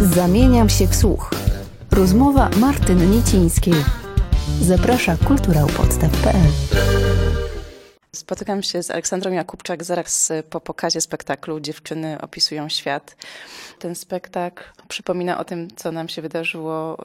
Zamieniam 0.00 0.68
się 0.68 0.86
w 0.86 0.96
słuch. 0.96 1.30
Rozmowa 1.90 2.50
Martyn 2.60 3.10
Niecińskiej. 3.10 3.74
Zaprasza 4.62 5.16
kulturałpodstaw.pl 5.16 6.50
Spotykam 8.16 8.62
się 8.62 8.82
z 8.82 8.90
Aleksandrą 8.90 9.32
Jakubczak 9.32 9.84
zaraz 9.84 10.32
po 10.50 10.60
pokazie 10.60 11.00
spektaklu 11.00 11.60
Dziewczyny 11.60 12.20
opisują 12.20 12.68
świat. 12.68 13.16
Ten 13.78 13.94
spektakl 13.94 14.64
przypomina 14.88 15.38
o 15.38 15.44
tym, 15.44 15.68
co 15.76 15.92
nam 15.92 16.08
się 16.08 16.22
wydarzyło 16.22 16.98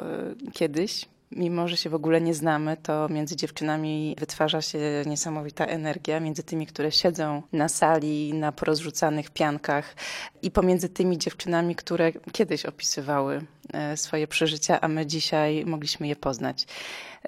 y, 0.48 0.52
kiedyś. 0.52 1.05
Mimo, 1.32 1.68
że 1.68 1.78
się 1.78 1.89
w 1.89 1.96
ogóle 1.96 2.21
nie 2.21 2.34
znamy, 2.34 2.78
to 2.78 3.10
między 3.10 3.36
dziewczynami 3.36 4.16
wytwarza 4.20 4.62
się 4.62 4.80
niesamowita 5.05 5.66
energia, 5.66 6.20
między 6.20 6.44
tymi, 6.44 6.68
które 6.68 6.92
siedzą 6.92 7.42
na 7.54 7.70
sali, 7.70 8.34
na 8.34 8.52
porozrzucanych 8.52 9.30
piankach 9.30 9.96
i 10.42 10.52
pomiędzy 10.52 10.89
tymi 10.89 11.18
dziewczynami, 11.18 11.75
które 11.75 12.11
kiedyś 12.32 12.66
opisywały 12.66 13.42
e, 13.74 13.98
swoje 13.98 14.28
przeżycia, 14.28 14.82
a 14.82 14.88
my 14.88 15.06
dzisiaj 15.06 15.66
mogliśmy 15.66 16.07
je 16.07 16.16
poznać. 16.16 16.68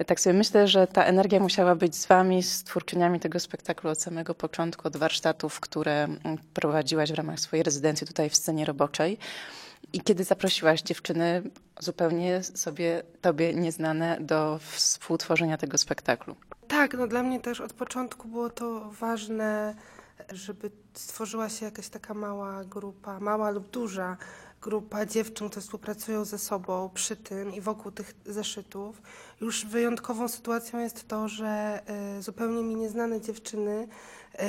Tak 0.06 0.20
sobie 0.20 0.34
myślę, 0.34 0.68
że 0.68 0.88
ta 0.88 1.04
energia 1.04 1.40
musiała 1.40 1.76
być 1.76 1.96
z 1.96 2.06
Wami, 2.06 2.44
z 2.44 2.64
twórczyniami 2.64 3.20
tego 3.20 3.40
spektaklu 3.40 3.90
od 3.90 4.02
samego 4.02 4.36
początku, 4.36 4.88
od 4.88 4.98
warsztatów, 4.98 5.60
które 5.60 6.08
prowadziłaś 6.54 7.12
w 7.12 7.16
ramach 7.16 7.40
swojej 7.40 7.64
rezydencji 7.64 8.08
tutaj 8.08 8.30
w 8.30 8.36
scenie 8.36 8.66
roboczej. 8.66 9.18
I 9.94 10.02
kiedy 10.02 10.24
zaprosiłaś 10.24 10.82
dziewczyny 10.82 11.44
zupełnie 11.80 12.44
sobie 12.44 13.04
tobie 13.22 13.54
nieznane 13.54 14.18
do 14.22 14.60
współtworzenia 14.62 15.58
tego 15.58 15.78
spektaklu? 15.78 16.36
Tak, 16.68 16.94
no 16.94 17.08
dla 17.08 17.24
mnie 17.24 17.40
też 17.40 17.62
od 17.62 17.74
początku 17.74 18.28
było 18.28 18.50
to 18.50 18.92
ważne, 18.92 19.76
żeby 20.32 20.72
stworzyła 20.94 21.50
się 21.50 21.66
jakaś 21.66 21.90
taka 21.90 22.14
mała 22.14 22.64
grupa, 22.64 23.20
mała 23.20 23.50
lub 23.52 23.70
duża 23.70 24.18
grupa 24.62 25.06
dziewczyn, 25.06 25.50
które 25.50 25.62
współpracują 25.62 26.26
ze 26.26 26.38
sobą 26.38 26.90
przy 26.94 27.16
tym 27.16 27.54
i 27.54 27.62
wokół 27.62 27.92
tych 27.92 28.16
zeszytów. 28.26 29.02
Już 29.42 29.66
wyjątkową 29.66 30.28
sytuacją 30.28 30.80
jest 30.80 31.08
to, 31.08 31.28
że 31.28 31.82
y, 32.18 32.22
zupełnie 32.22 32.64
mi 32.64 32.76
nieznane 32.76 33.22
dziewczyny 33.22 33.88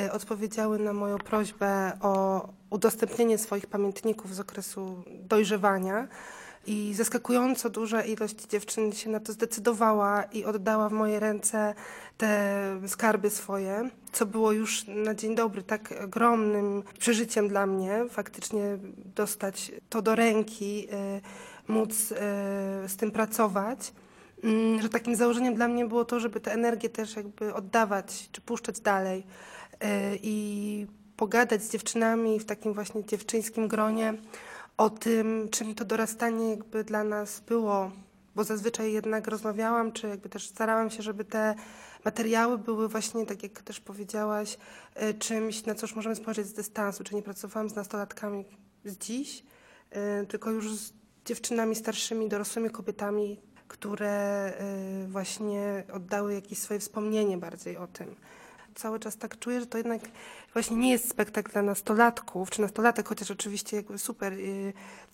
y, 0.06 0.12
odpowiedziały 0.12 0.78
na 0.78 0.92
moją 0.92 1.18
prośbę 1.18 1.92
o 2.00 2.48
udostępnienie 2.70 3.38
swoich 3.38 3.66
pamiętników 3.66 4.34
z 4.34 4.40
okresu 4.40 5.04
dojrzewania. 5.06 6.08
I 6.68 6.94
zaskakująco 6.94 7.70
duża 7.70 8.02
ilość 8.02 8.46
dziewczyn 8.46 8.92
się 8.92 9.10
na 9.10 9.20
to 9.20 9.32
zdecydowała 9.32 10.22
i 10.22 10.44
oddała 10.44 10.88
w 10.88 10.92
moje 10.92 11.20
ręce 11.20 11.74
te 12.16 12.80
skarby 12.86 13.30
swoje, 13.30 13.90
co 14.12 14.26
było 14.26 14.52
już 14.52 14.84
na 14.86 15.14
dzień 15.14 15.34
dobry 15.34 15.62
tak 15.62 15.94
ogromnym 16.04 16.82
przeżyciem 16.98 17.48
dla 17.48 17.66
mnie, 17.66 18.04
faktycznie 18.10 18.78
dostać 19.14 19.72
to 19.88 20.02
do 20.02 20.14
ręki, 20.14 20.88
y, 20.92 21.72
móc 21.72 21.90
y, 21.90 22.14
z 22.88 22.96
tym 22.96 23.10
pracować. 23.10 23.92
Mm, 24.44 24.82
że 24.82 24.88
takim 24.88 25.16
założeniem 25.16 25.54
dla 25.54 25.68
mnie 25.68 25.86
było 25.86 26.04
to, 26.04 26.20
żeby 26.20 26.40
tę 26.40 26.52
energię 26.52 26.88
też 26.88 27.16
jakby 27.16 27.54
oddawać, 27.54 28.28
czy 28.32 28.40
puszczać 28.40 28.80
dalej 28.80 29.18
y, 29.20 29.86
i 30.22 30.86
pogadać 31.16 31.62
z 31.62 31.70
dziewczynami 31.70 32.40
w 32.40 32.44
takim 32.44 32.74
właśnie 32.74 33.04
dziewczyńskim 33.04 33.68
gronie 33.68 34.14
o 34.78 34.90
tym, 34.90 35.48
czym 35.50 35.74
to 35.74 35.84
dorastanie 35.84 36.50
jakby 36.50 36.84
dla 36.84 37.04
nas 37.04 37.40
było, 37.40 37.90
bo 38.34 38.44
zazwyczaj 38.44 38.92
jednak 38.92 39.26
rozmawiałam, 39.26 39.92
czy 39.92 40.08
jakby 40.08 40.28
też 40.28 40.48
starałam 40.48 40.90
się, 40.90 41.02
żeby 41.02 41.24
te 41.24 41.54
materiały 42.04 42.58
były 42.58 42.88
właśnie, 42.88 43.26
tak 43.26 43.42
jak 43.42 43.62
też 43.62 43.80
powiedziałaś, 43.80 44.58
e, 44.94 45.14
czymś, 45.14 45.66
na 45.66 45.74
co 45.74 45.86
już 45.86 45.96
możemy 45.96 46.16
spojrzeć 46.16 46.46
z 46.46 46.52
dystansu, 46.52 47.04
czy 47.04 47.14
nie 47.14 47.22
pracowałam 47.22 47.70
z 47.70 47.74
nastolatkami 47.74 48.44
z 48.84 48.98
dziś, 48.98 49.44
e, 49.90 50.26
tylko 50.26 50.50
już 50.50 50.74
z 50.74 50.92
dziewczynami 51.24 51.74
starszymi, 51.74 52.28
dorosłymi 52.28 52.70
kobietami, 52.70 53.40
które 53.68 54.08
e, 54.08 55.06
właśnie 55.08 55.84
oddały 55.92 56.34
jakieś 56.34 56.58
swoje 56.58 56.80
wspomnienie 56.80 57.38
bardziej 57.38 57.76
o 57.76 57.86
tym 57.86 58.14
cały 58.78 59.00
czas 59.00 59.16
tak 59.16 59.38
czuję, 59.38 59.60
że 59.60 59.66
to 59.66 59.78
jednak 59.78 60.00
właśnie 60.52 60.76
nie 60.76 60.90
jest 60.90 61.10
spektakl 61.10 61.52
dla 61.52 61.62
nastolatków, 61.62 62.50
czy 62.50 62.60
nastolatek, 62.60 63.08
chociaż 63.08 63.30
oczywiście 63.30 63.76
jakby 63.76 63.98
super, 63.98 64.32
y, 64.32 64.72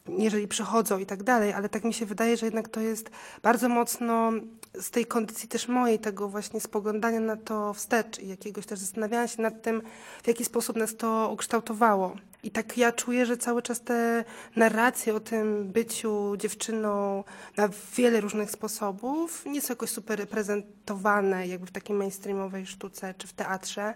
jeżeli 0.08 0.48
przychodzą 0.48 0.98
i 0.98 1.06
tak 1.06 1.22
dalej, 1.22 1.52
ale 1.52 1.68
tak 1.68 1.84
mi 1.84 1.94
się 1.94 2.06
wydaje, 2.06 2.36
że 2.36 2.46
jednak 2.46 2.68
to 2.68 2.80
jest 2.80 3.10
bardzo 3.42 3.68
mocno 3.68 4.32
z 4.74 4.90
tej 4.90 5.06
kondycji 5.06 5.48
też 5.48 5.68
mojej, 5.68 5.98
tego 5.98 6.28
właśnie 6.28 6.60
spoglądania 6.60 7.20
na 7.20 7.36
to 7.36 7.74
wstecz 7.74 8.18
i 8.18 8.28
jakiegoś 8.28 8.66
też 8.66 8.78
zastanawiania 8.78 9.28
się 9.28 9.42
nad 9.42 9.62
tym, 9.62 9.82
w 10.22 10.28
jaki 10.28 10.44
sposób 10.44 10.76
nas 10.76 10.96
to 10.96 11.30
ukształtowało. 11.32 12.16
I 12.44 12.50
tak 12.50 12.78
ja 12.78 12.92
czuję, 12.92 13.26
że 13.26 13.36
cały 13.36 13.62
czas 13.62 13.80
te 13.80 14.24
narracje 14.56 15.14
o 15.14 15.20
tym 15.20 15.72
byciu 15.72 16.36
dziewczyną 16.36 17.24
na 17.56 17.68
wiele 17.96 18.20
różnych 18.20 18.50
sposobów 18.50 19.46
nie 19.46 19.60
są 19.60 19.72
jakoś 19.72 19.90
super 19.90 20.18
reprezentowane 20.18 21.46
jakby 21.46 21.66
w 21.66 21.72
takiej 21.72 21.96
mainstreamowej 21.96 22.66
sztuce 22.66 23.14
czy 23.18 23.26
w 23.26 23.32
teatrze. 23.32 23.94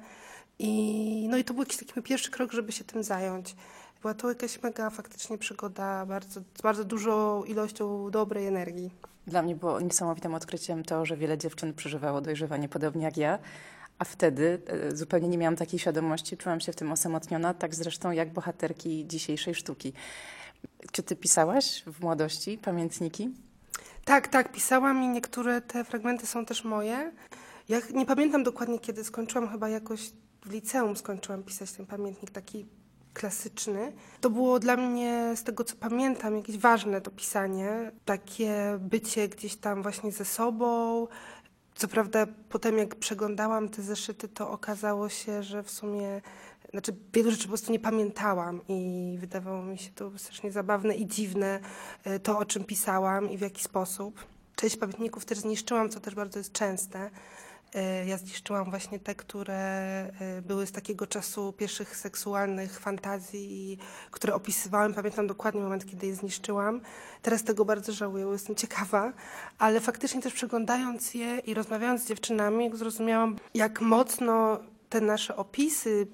I, 0.58 1.26
no 1.30 1.36
i 1.36 1.44
to 1.44 1.54
był 1.54 1.62
jakiś 1.62 1.76
taki 1.76 2.02
pierwszy 2.02 2.30
krok, 2.30 2.52
żeby 2.52 2.72
się 2.72 2.84
tym 2.84 3.02
zająć. 3.02 3.56
Była 4.02 4.14
to 4.14 4.28
jakaś 4.28 4.62
mega 4.62 4.90
faktycznie 4.90 5.38
przygoda 5.38 6.06
bardzo, 6.06 6.40
z 6.58 6.62
bardzo 6.62 6.84
dużą 6.84 7.44
ilością 7.44 8.10
dobrej 8.10 8.46
energii. 8.46 8.90
Dla 9.26 9.42
mnie 9.42 9.56
było 9.56 9.80
niesamowitym 9.80 10.34
odkryciem 10.34 10.84
to, 10.84 11.06
że 11.06 11.16
wiele 11.16 11.38
dziewczyn 11.38 11.74
przeżywało 11.74 12.20
dojrzewanie 12.20 12.68
podobnie 12.68 13.04
jak 13.04 13.16
ja, 13.16 13.38
a 13.98 14.04
wtedy 14.04 14.60
e, 14.66 14.96
zupełnie 14.96 15.28
nie 15.28 15.38
miałam 15.38 15.56
takiej 15.56 15.78
świadomości, 15.78 16.36
czułam 16.36 16.60
się 16.60 16.72
w 16.72 16.76
tym 16.76 16.92
osamotniona, 16.92 17.54
tak 17.54 17.74
zresztą 17.74 18.10
jak 18.10 18.32
bohaterki 18.32 19.06
dzisiejszej 19.06 19.54
sztuki. 19.54 19.92
Czy 20.92 21.02
ty 21.02 21.16
pisałaś 21.16 21.82
w 21.86 22.00
młodości 22.00 22.58
pamiętniki? 22.58 23.30
Tak, 24.04 24.28
tak, 24.28 24.52
pisałam 24.52 25.02
i 25.02 25.08
niektóre 25.08 25.60
te 25.60 25.84
fragmenty 25.84 26.26
są 26.26 26.44
też 26.44 26.64
moje. 26.64 27.12
Ja 27.68 27.80
nie 27.94 28.06
pamiętam 28.06 28.42
dokładnie, 28.42 28.78
kiedy 28.78 29.04
skończyłam, 29.04 29.48
chyba 29.48 29.68
jakoś 29.68 30.12
w 30.44 30.50
liceum 30.50 30.96
skończyłam 30.96 31.42
pisać 31.42 31.72
ten 31.72 31.86
pamiętnik 31.86 32.30
taki 32.30 32.66
klasyczny. 33.14 33.92
To 34.20 34.30
było 34.30 34.58
dla 34.58 34.76
mnie, 34.76 35.32
z 35.36 35.44
tego 35.44 35.64
co 35.64 35.76
pamiętam, 35.76 36.36
jakieś 36.36 36.58
ważne 36.58 37.00
to 37.00 37.10
pisanie. 37.10 37.92
Takie 38.04 38.78
bycie 38.80 39.28
gdzieś 39.28 39.56
tam 39.56 39.82
właśnie 39.82 40.12
ze 40.12 40.24
sobą, 40.24 41.06
co 41.78 41.88
prawda 41.88 42.26
potem 42.48 42.78
jak 42.78 42.94
przeglądałam 42.94 43.68
te 43.68 43.82
zeszyty, 43.82 44.28
to 44.28 44.50
okazało 44.50 45.08
się, 45.08 45.42
że 45.42 45.62
w 45.62 45.70
sumie 45.70 46.20
znaczy 46.70 46.96
wielu 47.12 47.30
rzeczy 47.30 47.42
po 47.42 47.48
prostu 47.48 47.72
nie 47.72 47.80
pamiętałam 47.80 48.60
i 48.68 49.16
wydawało 49.20 49.62
mi 49.62 49.78
się 49.78 49.90
to 49.90 50.18
strasznie 50.18 50.52
zabawne 50.52 50.94
i 50.94 51.06
dziwne 51.06 51.60
e, 52.04 52.20
to, 52.20 52.38
o 52.38 52.44
czym 52.44 52.64
pisałam 52.64 53.30
i 53.30 53.38
w 53.38 53.40
jaki 53.40 53.62
sposób. 53.62 54.24
Część 54.56 54.76
pamiętników 54.76 55.24
też 55.24 55.38
zniszczyłam, 55.38 55.88
co 55.88 56.00
też 56.00 56.14
bardzo 56.14 56.38
jest 56.38 56.52
częste. 56.52 57.10
E, 57.74 58.06
ja 58.06 58.16
zniszczyłam 58.16 58.70
właśnie 58.70 58.98
te, 58.98 59.14
które 59.14 59.54
e, 59.56 60.42
były 60.42 60.66
z 60.66 60.72
takiego 60.72 61.06
czasu 61.06 61.52
pierwszych 61.52 61.96
seksualnych 61.96 62.80
fantazji, 62.80 63.78
które 64.10 64.34
opisywałam. 64.34 64.94
Pamiętam 64.94 65.26
dokładnie 65.26 65.60
moment, 65.60 65.86
kiedy 65.86 66.06
je 66.06 66.14
zniszczyłam. 66.14 66.80
Teraz 67.22 67.44
tego 67.44 67.64
bardzo 67.64 67.92
żałuję, 67.92 68.24
bo 68.24 68.32
jestem 68.32 68.56
ciekawa, 68.56 69.12
ale 69.58 69.80
faktycznie 69.80 70.22
też 70.22 70.32
przeglądając 70.32 71.14
je 71.14 71.38
i 71.38 71.54
rozmawiając 71.54 72.02
z 72.02 72.08
dziewczynami, 72.08 72.70
zrozumiałam, 72.74 73.36
jak 73.54 73.80
mocno 73.80 74.58
te 74.88 75.00
nasze 75.00 75.36
opisy 75.36 76.06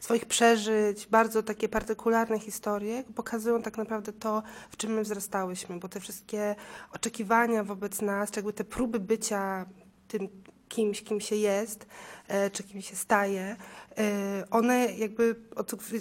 swoich 0.00 0.26
przeżyć, 0.26 1.06
bardzo 1.06 1.42
takie 1.42 1.68
partykularne 1.68 2.38
historie 2.38 3.04
pokazują 3.14 3.62
tak 3.62 3.78
naprawdę 3.78 4.12
to, 4.12 4.42
w 4.70 4.76
czym 4.76 4.92
my 4.92 5.02
wzrastałyśmy, 5.02 5.78
bo 5.78 5.88
te 5.88 6.00
wszystkie 6.00 6.56
oczekiwania 6.92 7.64
wobec 7.64 8.02
nas, 8.02 8.30
czy 8.30 8.38
jakby 8.38 8.52
te 8.52 8.64
próby 8.64 9.00
bycia 9.00 9.66
tym 10.08 10.28
kimś, 10.68 11.02
kim 11.02 11.20
się 11.20 11.36
jest, 11.36 11.86
e, 12.28 12.50
czy 12.50 12.62
kim 12.62 12.82
się 12.82 12.96
staje, 12.96 13.56
e, 13.98 14.44
one 14.50 14.94
jakby 14.96 15.34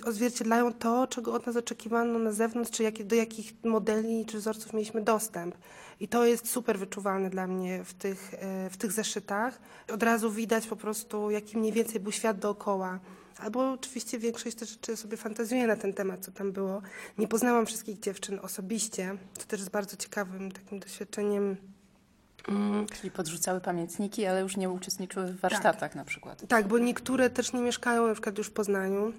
odzwierciedlają 0.05 0.73
to, 0.73 1.07
czego 1.07 1.33
od 1.33 1.47
nas 1.47 1.55
oczekiwano 1.55 2.19
na 2.19 2.31
zewnątrz, 2.31 2.72
czy 2.72 2.91
do 2.91 3.16
jakich 3.16 3.53
modeli 3.63 4.25
czy 4.25 4.38
wzorców 4.38 4.74
mieliśmy 4.74 5.01
dostęp. 5.01 5.56
I 6.00 6.07
to 6.07 6.25
jest 6.25 6.50
super 6.50 6.80
wyczuwalne 6.80 7.30
dla 7.30 7.47
mnie 7.47 7.83
w 7.83 7.94
tych, 7.94 8.33
e, 8.33 8.69
w 8.69 8.77
tych 8.77 8.92
zeszytach. 8.92 9.59
Od 9.94 10.03
razu 10.03 10.31
widać 10.31 10.68
po 10.68 10.75
prostu, 10.75 11.31
jaki 11.31 11.57
mniej 11.57 11.71
więcej 11.71 12.00
był 12.00 12.12
świat 12.12 12.39
dookoła. 12.39 13.00
Albo 13.39 13.71
oczywiście 13.71 14.19
większość 14.19 14.56
też 14.57 14.69
rzeczy 14.69 14.97
sobie 14.97 15.18
fantazjuję 15.18 15.68
na 15.68 15.75
ten 15.75 15.94
temat, 15.94 16.25
co 16.25 16.31
tam 16.31 16.51
było. 16.51 16.81
Nie 17.18 17.27
poznałam 17.27 17.65
wszystkich 17.65 18.00
dziewczyn 18.00 18.39
osobiście, 18.42 19.18
co 19.38 19.45
też 19.45 19.59
jest 19.59 19.71
bardzo 19.71 19.97
ciekawym 19.97 20.51
takim 20.51 20.80
doświadczeniem. 20.80 21.76
Czyli 22.94 23.11
podrzucały 23.11 23.61
pamiętniki, 23.61 24.25
ale 24.25 24.41
już 24.41 24.57
nie 24.57 24.69
uczestniczyły 24.69 25.25
w 25.25 25.39
warsztatach 25.39 25.79
tak. 25.79 25.95
na 25.95 26.05
przykład. 26.05 26.47
Tak, 26.47 26.67
bo 26.67 26.77
niektóre 26.77 27.29
też 27.29 27.53
nie 27.53 27.61
mieszkają 27.61 28.07
na 28.07 28.13
przykład 28.13 28.38
już 28.38 28.47
w 28.47 28.51
Poznaniu. 28.51 29.13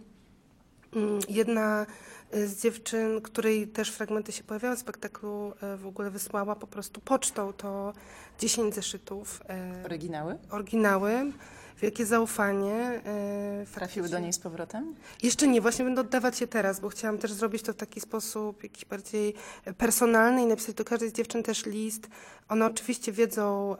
Mm, 0.97 1.21
jedna 1.29 1.87
z 2.33 2.63
dziewczyn, 2.63 3.21
której 3.21 3.69
też 3.69 3.91
fragmenty 3.91 4.33
się 4.33 4.45
pojawiały 4.45 4.77
w 4.77 4.79
spektaklu, 4.79 5.53
e, 5.63 5.77
w 5.77 5.87
ogóle 5.87 6.11
wysłała 6.11 6.57
po 6.57 6.67
prostu 6.67 7.01
pocztą 7.01 7.53
to 7.53 7.93
10 8.39 8.75
zeszytów. 8.75 9.43
e, 9.49 9.85
Oryginały? 9.85 10.39
Oryginały. 10.51 11.33
Wielkie 11.81 12.07
zaufanie. 12.07 12.75
E, 12.75 13.67
Trafiły 13.75 14.09
do 14.09 14.19
niej 14.19 14.33
z 14.33 14.39
powrotem? 14.39 14.95
Jeszcze 15.23 15.49
nie, 15.49 15.61
właśnie 15.61 15.85
będę 15.85 16.01
oddawać 16.01 16.41
je 16.41 16.47
teraz, 16.47 16.81
bo 16.81 16.89
chciałam 16.89 17.19
też 17.19 17.33
zrobić 17.33 17.63
to 17.63 17.73
w 17.73 17.77
taki 17.77 18.01
sposób 18.01 18.63
jakiś 18.63 18.85
bardziej 18.85 19.35
personalny 19.79 20.43
i 20.43 20.47
napisać 20.47 20.75
do 20.75 20.85
każdej 20.85 21.11
z 21.11 21.13
dziewczyn 21.13 21.43
też 21.43 21.67
list. 21.67 22.09
One 22.49 22.67
oczywiście 22.67 23.13
wiedzą, 23.13 23.77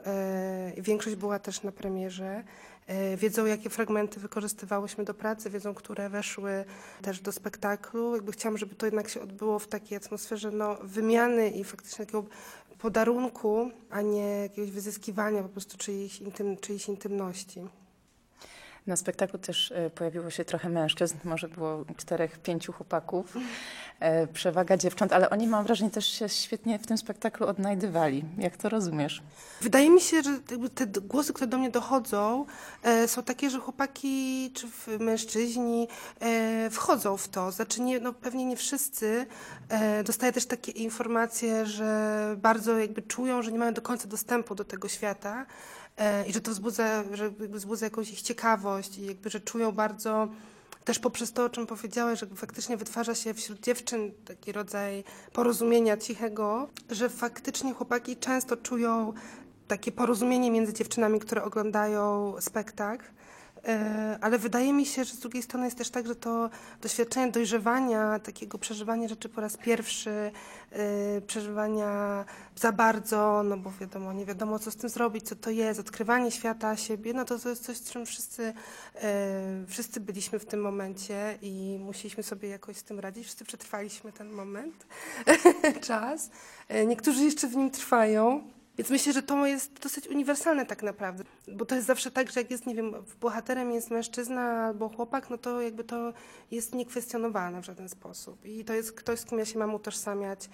większość 0.77 1.15
była 1.15 1.39
też 1.39 1.63
na 1.63 1.71
premierze, 1.71 2.43
E, 2.89 3.17
wiedzą, 3.17 3.45
jakie 3.45 3.69
fragmenty 3.69 4.19
wykorzystywałyśmy 4.19 5.03
do 5.03 5.13
pracy, 5.13 5.49
wiedzą, 5.49 5.73
które 5.73 6.09
weszły 6.09 6.65
też 7.01 7.19
do 7.19 7.31
spektaklu. 7.31 8.15
Jakby 8.15 8.31
chciałam, 8.31 8.57
żeby 8.57 8.75
to 8.75 8.85
jednak 8.85 9.09
się 9.09 9.21
odbyło 9.21 9.59
w 9.59 9.67
takiej 9.67 9.97
atmosferze 9.97 10.51
no, 10.51 10.77
wymiany 10.83 11.49
i 11.49 11.63
faktycznie 11.63 12.05
takiego 12.05 12.25
podarunku, 12.77 13.71
a 13.89 14.01
nie 14.01 14.27
jakiegoś 14.27 14.71
wyzyskiwania 14.71 15.43
po 15.43 15.49
prostu 15.49 15.77
czyjejś, 15.77 16.21
intym, 16.21 16.57
czyjejś 16.57 16.87
intymności. 16.87 17.61
Na 18.89 18.95
spektaklu 18.95 19.39
też 19.39 19.71
e, 19.71 19.89
pojawiło 19.89 20.29
się 20.29 20.45
trochę 20.45 20.69
mężczyzn, 20.69 21.17
może 21.23 21.47
było 21.47 21.85
czterech, 21.97 22.39
pięciu 22.39 22.73
chłopaków, 22.73 23.37
e, 23.99 24.27
przewaga 24.27 24.77
dziewcząt, 24.77 25.13
ale 25.13 25.29
oni 25.29 25.47
mam 25.47 25.63
wrażenie 25.63 25.91
też 25.91 26.07
się 26.07 26.29
świetnie 26.29 26.79
w 26.79 26.87
tym 26.87 26.97
spektaklu 26.97 27.47
odnajdywali. 27.47 28.25
Jak 28.37 28.57
to 28.57 28.69
rozumiesz? 28.69 29.21
Wydaje 29.61 29.89
mi 29.89 30.01
się, 30.01 30.21
że 30.21 30.39
te 30.75 30.87
głosy, 30.87 31.33
które 31.33 31.47
do 31.47 31.57
mnie 31.57 31.69
dochodzą, 31.69 32.45
e, 32.83 33.07
są 33.07 33.23
takie, 33.23 33.49
że 33.49 33.59
chłopaki 33.59 34.51
czy 34.53 34.67
mężczyźni 34.99 35.87
wchodzą 36.71 37.17
w 37.17 37.27
to. 37.27 37.51
Znaczy 37.51 37.81
nie, 37.81 37.99
no 37.99 38.13
pewnie 38.13 38.45
nie 38.45 38.57
wszyscy. 38.57 39.25
Dostaję 40.05 40.33
też 40.33 40.45
takie 40.45 40.71
informacje, 40.71 41.65
że 41.65 42.35
bardzo 42.37 42.77
jakby 42.79 43.01
czują, 43.01 43.41
że 43.41 43.51
nie 43.51 43.59
mają 43.59 43.73
do 43.73 43.81
końca 43.81 44.07
dostępu 44.07 44.55
do 44.55 44.65
tego 44.65 44.87
świata 44.87 45.45
i 46.27 46.33
że 46.33 46.41
to 46.41 46.51
wzbudza, 46.51 47.03
że 47.13 47.31
wzbudza 47.31 47.85
jakąś 47.85 48.11
ich 48.11 48.21
ciekawość 48.21 48.97
i 48.97 49.05
jakby, 49.05 49.29
że 49.29 49.39
czują 49.39 49.71
bardzo 49.71 50.27
też 50.85 50.99
poprzez 50.99 51.33
to, 51.33 51.45
o 51.45 51.49
czym 51.49 51.67
powiedziałeś, 51.67 52.19
że 52.19 52.27
faktycznie 52.35 52.77
wytwarza 52.77 53.15
się 53.15 53.33
wśród 53.33 53.59
dziewczyn 53.59 54.11
taki 54.25 54.51
rodzaj 54.51 55.03
porozumienia 55.33 55.97
cichego, 55.97 56.69
że 56.89 57.09
faktycznie 57.09 57.73
chłopaki 57.73 58.17
często 58.17 58.57
czują 58.57 59.13
takie 59.67 59.91
porozumienie 59.91 60.51
między 60.51 60.73
dziewczynami, 60.73 61.19
które 61.19 61.43
oglądają 61.43 62.35
spektakl. 62.39 63.05
E, 63.67 64.17
ale 64.21 64.37
wydaje 64.37 64.73
mi 64.73 64.85
się, 64.85 65.03
że 65.03 65.13
z 65.13 65.19
drugiej 65.19 65.43
strony 65.43 65.65
jest 65.65 65.77
też 65.77 65.89
tak, 65.89 66.07
że 66.07 66.15
to 66.15 66.49
doświadczenie 66.81 67.31
dojrzewania, 67.31 68.19
takiego 68.19 68.57
przeżywania 68.57 69.07
rzeczy 69.07 69.29
po 69.29 69.41
raz 69.41 69.57
pierwszy, 69.57 70.31
e, 70.71 71.21
przeżywania 71.21 72.25
za 72.55 72.71
bardzo, 72.71 73.43
no 73.43 73.57
bo 73.57 73.71
wiadomo, 73.81 74.13
nie 74.13 74.25
wiadomo 74.25 74.59
co 74.59 74.71
z 74.71 74.75
tym 74.75 74.89
zrobić, 74.89 75.27
co 75.27 75.35
to 75.35 75.49
jest, 75.49 75.79
odkrywanie 75.79 76.31
świata 76.31 76.75
siebie, 76.75 77.13
no 77.13 77.25
to 77.25 77.39
to 77.39 77.49
jest 77.49 77.65
coś, 77.65 77.77
z 77.77 77.91
czym 77.91 78.05
wszyscy, 78.05 78.53
e, 78.95 79.65
wszyscy 79.67 79.99
byliśmy 79.99 80.39
w 80.39 80.45
tym 80.45 80.61
momencie 80.61 81.37
i 81.41 81.79
musieliśmy 81.81 82.23
sobie 82.23 82.49
jakoś 82.49 82.77
z 82.77 82.83
tym 82.83 82.99
radzić. 82.99 83.23
Wszyscy 83.23 83.45
przetrwaliśmy 83.45 84.11
ten 84.11 84.29
moment, 84.29 84.87
czas. 85.87 86.29
Niektórzy 86.87 87.23
jeszcze 87.23 87.47
w 87.47 87.55
nim 87.55 87.71
trwają. 87.71 88.43
Więc 88.79 88.89
myślę, 88.89 89.13
że 89.13 89.23
to 89.23 89.45
jest 89.45 89.79
dosyć 89.79 90.07
uniwersalne 90.07 90.65
tak 90.65 90.83
naprawdę, 90.83 91.23
bo 91.47 91.65
to 91.65 91.75
jest 91.75 91.87
zawsze 91.87 92.11
tak, 92.11 92.31
że 92.31 92.39
jak 92.39 92.51
jest, 92.51 92.65
nie 92.65 92.75
wiem, 92.75 92.93
bohaterem 93.21 93.71
jest 93.71 93.91
mężczyzna 93.91 94.41
albo 94.41 94.89
chłopak, 94.89 95.29
no 95.29 95.37
to 95.37 95.61
jakby 95.61 95.83
to 95.83 96.13
jest 96.51 96.75
niekwestionowane 96.75 97.61
w 97.61 97.65
żaden 97.65 97.89
sposób. 97.89 98.45
I 98.45 98.65
to 98.65 98.73
jest 98.73 98.91
ktoś, 98.91 99.19
z 99.19 99.25
kim 99.25 99.39
ja 99.39 99.45
się 99.45 99.59
mam 99.59 99.73
utożsamiać. 99.73 100.49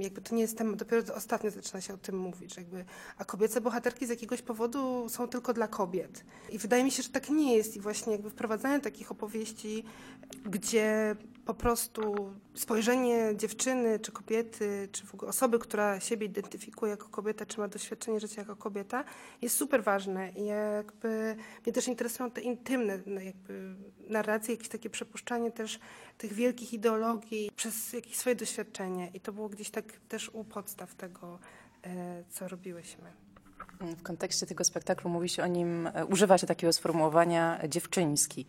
Jakby 0.00 0.20
to 0.20 0.34
nie 0.34 0.42
jest 0.42 0.58
temat, 0.58 0.76
dopiero 0.76 1.14
ostatnio 1.14 1.50
zaczyna 1.50 1.80
się 1.80 1.94
o 1.94 1.96
tym 1.96 2.18
mówić, 2.18 2.56
jakby, 2.56 2.84
a 3.18 3.24
kobiece 3.24 3.60
bohaterki 3.60 4.06
z 4.06 4.08
jakiegoś 4.08 4.42
powodu 4.42 5.08
są 5.08 5.28
tylko 5.28 5.52
dla 5.52 5.68
kobiet. 5.68 6.24
I 6.50 6.58
wydaje 6.58 6.84
mi 6.84 6.90
się, 6.90 7.02
że 7.02 7.08
tak 7.08 7.30
nie 7.30 7.56
jest 7.56 7.76
i 7.76 7.80
właśnie 7.80 8.12
jakby 8.12 8.30
wprowadzanie 8.30 8.80
takich 8.80 9.10
opowieści, 9.10 9.84
gdzie 10.44 11.16
po 11.44 11.54
prostu 11.54 12.34
spojrzenie 12.54 13.36
dziewczyny, 13.36 13.98
czy 13.98 14.12
kobiety, 14.12 14.88
czy 14.92 15.06
w 15.06 15.14
ogóle 15.14 15.28
osoby, 15.28 15.58
która 15.58 16.00
siebie 16.00 16.26
identyfikuje 16.26 16.90
jako 16.90 17.08
kobieta, 17.08 17.46
czy 17.46 17.60
ma 17.60 17.68
doświadczenie 17.68 18.20
życia 18.20 18.40
jako 18.40 18.56
kobieta, 18.56 19.04
jest 19.42 19.56
super 19.56 19.84
ważne. 19.84 20.30
I 20.30 20.44
jakby 20.46 21.36
mnie 21.66 21.72
też 21.72 21.88
interesują 21.88 22.30
te 22.30 22.40
intymne 22.40 22.98
no 23.06 23.20
jakby 23.20 23.74
narracje, 24.08 24.54
jakieś 24.54 24.68
takie 24.68 24.90
przepuszczanie 24.90 25.50
też 25.50 25.78
tych 26.18 26.32
wielkich 26.32 26.72
ideologii 26.72 27.50
przez 27.56 27.92
jakieś 27.92 28.16
swoje 28.16 28.36
doświadczenie. 28.36 29.10
I 29.14 29.20
to 29.20 29.32
było 29.32 29.48
gdzieś 29.48 29.70
tak 29.70 29.84
też 30.08 30.28
u 30.28 30.44
podstaw 30.44 30.94
tego, 30.94 31.38
e, 31.82 32.24
co 32.30 32.48
robiłyśmy. 32.48 33.12
W 33.80 34.02
kontekście 34.02 34.46
tego 34.46 34.64
spektaklu 34.64 35.10
mówi 35.10 35.28
się 35.28 35.42
o 35.42 35.46
nim, 35.46 35.86
e, 35.94 36.06
używa 36.06 36.38
się 36.38 36.46
takiego 36.46 36.72
sformułowania 36.72 37.60
dziewczyński. 37.68 38.46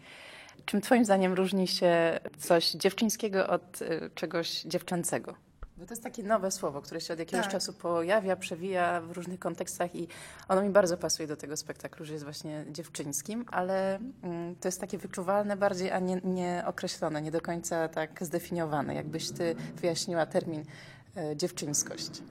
Czym 0.65 0.81
Twoim 0.81 1.05
zdaniem 1.05 1.33
różni 1.33 1.67
się 1.67 2.19
coś 2.39 2.71
dziewczyńskiego 2.71 3.47
od 3.47 3.81
y, 3.81 4.09
czegoś 4.15 4.61
dziewczęcego? 4.61 5.35
Bo 5.77 5.85
to 5.85 5.93
jest 5.93 6.03
takie 6.03 6.23
nowe 6.23 6.51
słowo, 6.51 6.81
które 6.81 7.01
się 7.01 7.13
od 7.13 7.19
jakiegoś 7.19 7.45
tak. 7.45 7.51
czasu 7.51 7.73
pojawia, 7.73 8.35
przewija 8.35 9.01
w 9.01 9.11
różnych 9.11 9.39
kontekstach 9.39 9.95
i 9.95 10.07
ono 10.47 10.61
mi 10.61 10.69
bardzo 10.69 10.97
pasuje 10.97 11.27
do 11.27 11.37
tego 11.37 11.57
spektaklu, 11.57 12.05
że 12.05 12.13
jest 12.13 12.23
właśnie 12.23 12.65
dziewczyńskim, 12.71 13.45
ale 13.51 13.99
mm, 14.23 14.55
to 14.55 14.67
jest 14.67 14.81
takie 14.81 14.97
wyczuwalne 14.97 15.57
bardziej, 15.57 15.91
a 15.91 15.99
nie, 15.99 16.21
nie 16.23 16.63
określone, 16.67 17.21
nie 17.21 17.31
do 17.31 17.41
końca 17.41 17.87
tak 17.87 18.23
zdefiniowane. 18.25 18.95
Jakbyś 18.95 19.31
ty 19.31 19.55
wyjaśniła 19.81 20.25
termin 20.25 20.61
y, 20.61 21.35
dziewczyńskość. 21.35 22.21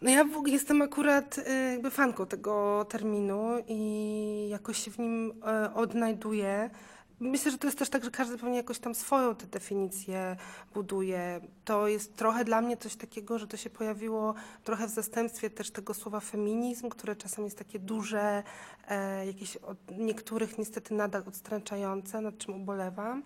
No 0.00 0.10
ja 0.10 0.24
jestem 0.46 0.82
akurat 0.82 1.38
y, 1.38 1.70
jakby 1.72 1.90
fanką 1.90 2.26
tego 2.26 2.84
terminu 2.84 3.48
i 3.68 4.48
jakoś 4.50 4.78
się 4.78 4.90
w 4.90 4.98
nim 4.98 5.30
y, 5.30 5.74
odnajduję. 5.74 6.70
Myślę, 7.20 7.50
że 7.50 7.58
to 7.58 7.66
jest 7.66 7.78
też 7.78 7.90
tak, 7.90 8.04
że 8.04 8.10
każdy 8.10 8.38
pewnie 8.38 8.56
jakoś 8.56 8.78
tam 8.78 8.94
swoją 8.94 9.34
tę 9.34 9.46
definicję 9.46 10.36
buduje. 10.74 11.40
To 11.64 11.88
jest 11.88 12.16
trochę 12.16 12.44
dla 12.44 12.60
mnie 12.60 12.76
coś 12.76 12.96
takiego, 12.96 13.38
że 13.38 13.46
to 13.46 13.56
się 13.56 13.70
pojawiło 13.70 14.34
trochę 14.64 14.86
w 14.86 14.90
zastępstwie 14.90 15.50
też 15.50 15.70
tego 15.70 15.94
słowa 15.94 16.20
feminizm, 16.20 16.88
które 16.88 17.16
czasem 17.16 17.44
jest 17.44 17.58
takie 17.58 17.78
duże, 17.78 18.42
e, 18.88 19.26
jakieś 19.26 19.56
od 19.56 19.78
niektórych 19.98 20.58
niestety 20.58 20.94
nadal 20.94 21.22
odstręczające, 21.26 22.20
nad 22.20 22.38
czym 22.38 22.54
ubolewam, 22.54 23.22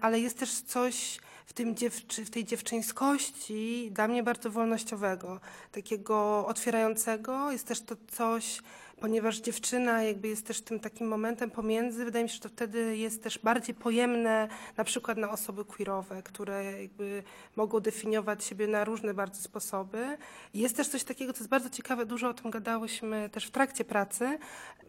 ale 0.00 0.20
jest 0.20 0.38
też 0.38 0.60
coś 0.60 1.18
w, 1.46 1.52
tym 1.52 1.76
dziewczy, 1.76 2.24
w 2.24 2.30
tej 2.30 2.44
dziewczyńskości 2.44 3.90
dla 3.92 4.08
mnie 4.08 4.22
bardzo 4.22 4.50
wolnościowego, 4.50 5.40
takiego 5.72 6.46
otwierającego. 6.46 7.52
Jest 7.52 7.66
też 7.66 7.80
to 7.80 7.96
coś 8.10 8.60
ponieważ 9.00 9.36
dziewczyna 9.38 10.02
jakby 10.02 10.28
jest 10.28 10.46
też 10.46 10.60
tym 10.60 10.80
takim 10.80 11.08
momentem 11.08 11.50
pomiędzy, 11.50 12.04
wydaje 12.04 12.24
mi 12.24 12.28
się, 12.28 12.34
że 12.34 12.40
to 12.40 12.48
wtedy 12.48 12.96
jest 12.96 13.22
też 13.22 13.38
bardziej 13.38 13.74
pojemne 13.74 14.48
na 14.76 14.84
przykład 14.84 15.18
na 15.18 15.30
osoby 15.30 15.64
queerowe, 15.64 16.22
które 16.22 16.82
jakby 16.82 17.22
mogą 17.56 17.80
definiować 17.80 18.44
siebie 18.44 18.66
na 18.66 18.84
różne 18.84 19.14
bardzo 19.14 19.42
sposoby. 19.42 20.18
Jest 20.54 20.76
też 20.76 20.88
coś 20.88 21.04
takiego, 21.04 21.32
co 21.32 21.38
jest 21.38 21.50
bardzo 21.50 21.70
ciekawe, 21.70 22.06
dużo 22.06 22.28
o 22.28 22.34
tym 22.34 22.50
gadałyśmy 22.50 23.30
też 23.30 23.46
w 23.46 23.50
trakcie 23.50 23.84
pracy. 23.84 24.38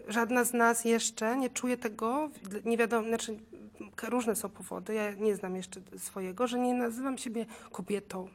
Żadna 0.07 0.43
z 0.43 0.53
nas 0.53 0.85
jeszcze 0.85 1.37
nie 1.37 1.49
czuje 1.49 1.77
tego, 1.77 2.29
nie 2.65 2.77
wiadomo, 2.77 3.07
znaczy 3.07 3.39
różne 4.03 4.35
są 4.35 4.49
powody, 4.49 4.93
ja 4.93 5.11
nie 5.11 5.35
znam 5.35 5.55
jeszcze 5.55 5.81
swojego, 5.97 6.47
że 6.47 6.59
nie 6.59 6.73
nazywam 6.73 7.17
siebie 7.17 7.45
kobietą 7.71 8.29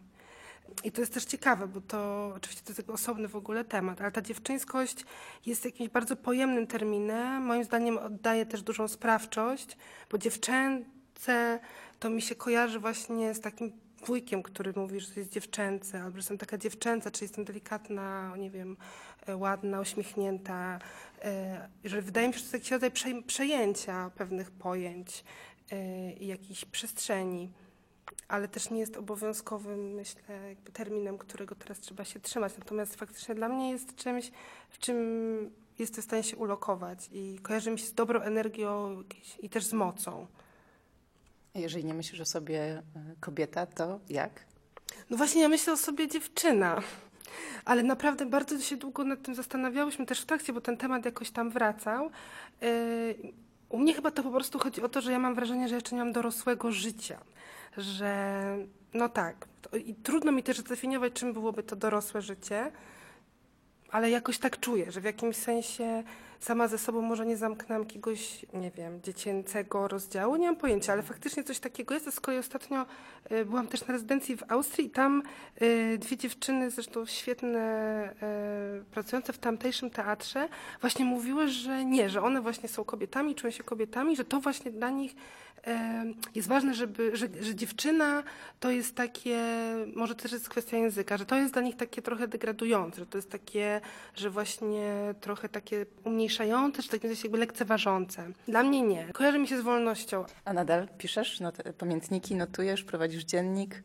i 0.84 0.92
to 0.92 1.00
jest 1.00 1.14
też 1.14 1.24
ciekawe, 1.24 1.68
bo 1.68 1.80
to 1.80 2.32
oczywiście 2.36 2.64
to 2.64 2.72
jest 2.72 2.90
osobny 2.90 3.28
w 3.28 3.36
ogóle 3.36 3.64
temat, 3.64 4.00
ale 4.00 4.12
ta 4.12 4.22
dziewczyńskość 4.22 5.04
jest 5.46 5.64
jakimś 5.64 5.88
bardzo 5.88 6.16
pojemnym 6.16 6.66
terminem. 6.66 7.42
Moim 7.42 7.64
zdaniem 7.64 7.98
oddaje 7.98 8.46
też 8.46 8.62
dużą 8.62 8.88
sprawczość, 8.88 9.76
bo 10.10 10.18
dziewczęce 10.18 11.60
to 12.00 12.10
mi 12.10 12.22
się 12.22 12.34
kojarzy 12.34 12.80
właśnie 12.80 13.34
z 13.34 13.40
takim 13.40 13.72
wujkiem, 14.06 14.42
który 14.42 14.72
mówi, 14.76 15.00
że 15.00 15.12
jest 15.16 15.30
dziewczęce, 15.30 16.02
albo 16.02 16.10
że 16.10 16.18
jestem 16.18 16.38
taka 16.38 16.58
dziewczęca, 16.58 17.10
czy 17.10 17.24
jestem 17.24 17.44
delikatna, 17.44 18.34
nie 18.38 18.50
wiem, 18.50 18.76
e, 19.26 19.36
ładna, 19.36 19.80
uśmiechnięta. 19.80 20.78
E, 21.22 21.68
że 21.84 22.02
wydaje 22.02 22.28
mi 22.28 22.34
się, 22.34 22.38
że 22.38 22.44
to 22.44 22.46
jest 22.46 22.70
jakiś 22.70 22.70
rodzaj 22.70 23.22
przejęcia 23.22 24.10
pewnych 24.14 24.50
pojęć 24.50 25.24
jakiejś 26.20 26.64
przestrzeni 26.64 27.50
ale 28.28 28.48
też 28.48 28.70
nie 28.70 28.80
jest 28.80 28.96
obowiązkowym, 28.96 29.94
myślę, 29.94 30.22
terminem, 30.72 31.18
którego 31.18 31.54
teraz 31.54 31.80
trzeba 31.80 32.04
się 32.04 32.20
trzymać. 32.20 32.52
Natomiast 32.58 32.94
faktycznie 32.94 33.34
dla 33.34 33.48
mnie 33.48 33.70
jest 33.70 33.96
czymś, 33.96 34.30
w 34.70 34.78
czym 34.78 34.96
jestem 35.78 36.02
w 36.02 36.04
stanie 36.04 36.22
się 36.22 36.36
ulokować 36.36 37.08
i 37.12 37.38
kojarzy 37.42 37.70
mi 37.70 37.78
się 37.78 37.86
z 37.86 37.94
dobrą 37.94 38.20
energią 38.20 39.02
i 39.42 39.48
też 39.48 39.64
z 39.64 39.72
mocą. 39.72 40.26
Jeżeli 41.54 41.84
nie 41.84 41.94
myślisz 41.94 42.20
o 42.20 42.24
sobie 42.24 42.60
e, 42.60 42.82
kobieta, 43.20 43.66
to 43.66 44.00
jak? 44.08 44.46
No 45.10 45.16
właśnie, 45.16 45.42
ja 45.42 45.48
myślę 45.48 45.72
o 45.72 45.76
sobie 45.76 46.08
dziewczyna. 46.08 46.82
Ale 47.64 47.82
naprawdę 47.82 48.26
bardzo 48.26 48.60
się 48.60 48.76
długo 48.76 49.04
nad 49.04 49.22
tym 49.22 49.34
zastanawiałyśmy 49.34 50.06
też 50.06 50.20
w 50.20 50.26
trakcie, 50.26 50.52
bo 50.52 50.60
ten 50.60 50.76
temat 50.76 51.04
jakoś 51.04 51.30
tam 51.30 51.50
wracał. 51.50 52.10
Yy, 52.60 53.32
U 53.68 53.78
mnie 53.78 53.94
chyba 53.94 54.10
to 54.10 54.22
po 54.22 54.30
prostu 54.30 54.58
chodzi 54.58 54.82
o 54.82 54.88
to, 54.88 55.00
że 55.00 55.12
ja 55.12 55.18
mam 55.18 55.34
wrażenie, 55.34 55.68
że 55.68 55.74
jeszcze 55.74 55.96
nie 55.96 56.04
mam 56.04 56.12
dorosłego 56.12 56.72
życia. 56.72 57.18
Że 57.76 58.42
no 58.94 59.08
tak. 59.08 59.46
I 59.84 59.94
trudno 59.94 60.32
mi 60.32 60.42
też 60.42 60.58
zdefiniować, 60.58 61.12
czym 61.12 61.32
byłoby 61.32 61.62
to 61.62 61.76
dorosłe 61.76 62.22
życie, 62.22 62.72
ale 63.90 64.10
jakoś 64.10 64.38
tak 64.38 64.60
czuję, 64.60 64.92
że 64.92 65.00
w 65.00 65.04
jakimś 65.04 65.36
sensie 65.36 66.02
sama 66.44 66.68
ze 66.68 66.78
sobą 66.78 67.00
może 67.00 67.26
nie 67.26 67.36
zamknęłam 67.36 67.82
jakiegoś, 67.82 68.46
nie 68.54 68.70
wiem, 68.70 69.02
dziecięcego 69.02 69.88
rozdziału, 69.88 70.36
nie 70.36 70.46
mam 70.46 70.56
pojęcia, 70.56 70.92
ale 70.92 71.02
faktycznie 71.02 71.44
coś 71.44 71.58
takiego 71.58 71.94
jest. 71.94 72.14
Z 72.14 72.20
kolei 72.20 72.38
ostatnio 72.38 72.86
y, 73.32 73.44
byłam 73.44 73.66
też 73.66 73.86
na 73.86 73.92
rezydencji 73.92 74.36
w 74.36 74.42
Austrii 74.48 74.86
i 74.86 74.90
tam 74.90 75.22
y, 75.62 75.98
dwie 75.98 76.16
dziewczyny, 76.16 76.70
zresztą 76.70 77.06
świetne, 77.06 78.10
y, 78.80 78.84
pracujące 78.84 79.32
w 79.32 79.38
tamtejszym 79.38 79.90
teatrze, 79.90 80.48
właśnie 80.80 81.04
mówiły, 81.04 81.48
że 81.48 81.84
nie, 81.84 82.10
że 82.10 82.22
one 82.22 82.40
właśnie 82.40 82.68
są 82.68 82.84
kobietami, 82.84 83.34
czują 83.34 83.50
się 83.50 83.62
kobietami, 83.62 84.16
że 84.16 84.24
to 84.24 84.40
właśnie 84.40 84.70
dla 84.70 84.90
nich 84.90 85.14
jest 86.34 86.48
ważne, 86.48 86.74
żeby, 86.74 87.16
że, 87.16 87.28
że 87.40 87.54
dziewczyna 87.54 88.22
to 88.60 88.70
jest 88.70 88.94
takie, 88.94 89.38
może 89.94 90.14
też 90.14 90.32
jest 90.32 90.48
kwestia 90.48 90.76
języka, 90.76 91.16
że 91.16 91.26
to 91.26 91.36
jest 91.36 91.52
dla 91.52 91.62
nich 91.62 91.76
takie 91.76 92.02
trochę 92.02 92.28
degradujące, 92.28 93.00
że 93.00 93.06
to 93.06 93.18
jest 93.18 93.30
takie, 93.30 93.80
że 94.14 94.30
właśnie 94.30 95.14
trochę 95.20 95.48
takie 95.48 95.86
umniejszające, 96.34 96.82
czy 96.82 96.88
takie 96.88 97.08
jakby 97.08 97.38
lekceważące. 97.38 98.26
Dla 98.48 98.62
mnie 98.62 98.82
nie. 98.82 99.08
Kojarzy 99.12 99.38
mi 99.38 99.48
się 99.48 99.58
z 99.58 99.60
wolnością. 99.60 100.24
A 100.44 100.52
nadal 100.52 100.88
piszesz 100.98 101.40
not 101.40 101.56
pamiętniki, 101.78 102.34
notujesz, 102.34 102.84
prowadzisz 102.84 103.24
dziennik? 103.24 103.82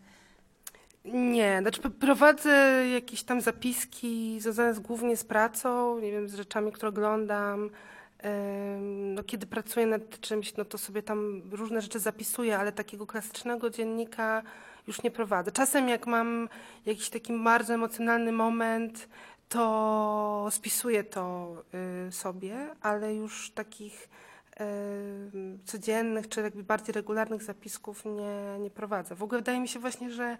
Nie, 1.06 1.60
znaczy 1.62 1.82
prowadzę 1.82 2.84
jakieś 2.94 3.24
tam 3.24 3.42
zapiski 3.42 4.40
związane 4.40 4.74
z, 4.74 4.80
głównie 4.80 5.18
z 5.18 5.24
pracą, 5.24 6.00
nie 6.00 6.12
wiem, 6.12 6.30
z 6.30 6.36
rzeczami, 6.36 6.72
które 6.72 6.90
oglądam, 6.90 7.70
no, 8.90 9.24
kiedy 9.24 9.46
pracuję 9.48 9.86
nad 9.86 10.20
czymś, 10.20 10.56
no 10.58 10.66
to 10.66 10.78
sobie 10.78 11.04
tam 11.04 11.42
różne 11.52 11.82
rzeczy 11.82 12.00
zapisuję, 12.00 12.58
ale 12.58 12.72
takiego 12.72 13.06
klasycznego 13.06 13.70
dziennika 13.70 14.44
już 14.88 15.04
nie 15.04 15.12
prowadzę. 15.12 15.52
Czasem 15.52 15.90
jak 15.90 16.08
mam 16.08 16.50
jakiś 16.86 17.10
taki 17.10 17.44
bardzo 17.44 17.74
emocjonalny 17.74 18.32
moment, 18.32 19.10
to 19.50 20.48
spisuję 20.52 21.04
to 21.04 21.56
y, 22.08 22.12
sobie, 22.12 22.70
ale 22.82 23.16
już 23.16 23.52
takich 23.52 24.10
codziennych 25.66 26.30
czy 26.30 26.42
jakby 26.42 26.64
bardziej 26.64 26.94
regularnych 26.94 27.44
zapisków 27.44 28.06
nie, 28.06 28.60
nie 28.60 28.70
prowadzę. 28.70 29.16
W 29.16 29.24
ogóle 29.24 29.42
wydaje 29.42 29.60
mi 29.60 29.68
się 29.68 29.80
właśnie, 29.80 30.12
że 30.12 30.38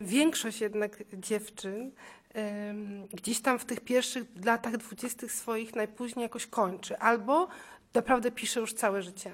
większość 0.00 0.60
jednak 0.60 1.02
dziewczyn 1.12 1.92
gdzieś 3.12 3.40
tam 3.40 3.58
w 3.58 3.64
tych 3.64 3.80
pierwszych 3.80 4.24
latach 4.44 4.76
dwudziestych 4.76 5.32
swoich 5.32 5.74
najpóźniej 5.74 6.22
jakoś 6.22 6.46
kończy, 6.46 6.98
albo 6.98 7.48
naprawdę 7.94 8.30
pisze 8.30 8.60
już 8.60 8.74
całe 8.74 9.02
życie, 9.02 9.30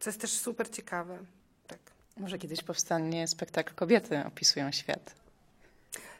co 0.00 0.10
jest 0.10 0.20
też 0.20 0.32
super 0.32 0.70
ciekawe. 0.70 1.18
Tak. 1.66 1.78
Może 2.16 2.38
kiedyś 2.38 2.62
powstanie 2.62 3.28
spektakl 3.28 3.74
Kobiety 3.74 4.24
opisują 4.26 4.72
świat. 4.72 5.14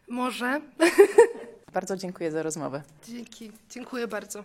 Może. 0.08 0.60
Bardzo 1.74 1.96
dziękuję 1.96 2.30
za 2.30 2.42
rozmowę. 2.42 2.82
Dzięki, 3.08 3.52
dziękuję 3.70 4.08
bardzo. 4.08 4.44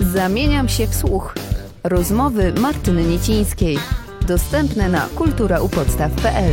Zamieniam 0.00 0.68
się 0.68 0.86
w 0.86 0.94
słuch. 0.94 1.34
Rozmowy 1.84 2.52
Martyny 2.52 3.04
Niecińskiej. 3.04 3.78
Dostępne 4.26 4.88
na 4.88 5.08
kulturaupodstaw.pl 5.14 6.52